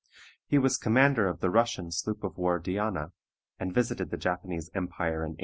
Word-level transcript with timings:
He 0.47 0.57
was 0.57 0.79
commander 0.79 1.27
of 1.27 1.41
the 1.41 1.51
Russian 1.51 1.91
sloop 1.91 2.23
of 2.23 2.35
war 2.35 2.57
Diana, 2.57 3.11
and 3.59 3.71
visited 3.71 4.09
the 4.09 4.17
Japanese 4.17 4.71
empire 4.73 5.17
in 5.21 5.37
1811. 5.37 5.37